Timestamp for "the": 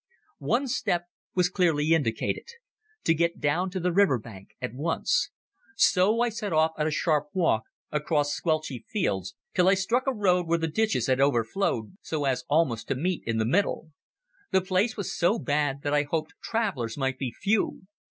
3.79-3.91, 10.57-10.67, 13.37-13.45, 14.49-14.61